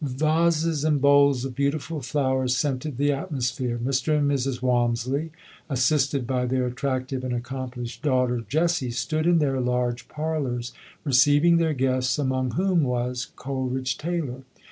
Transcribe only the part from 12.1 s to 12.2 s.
[143 guests,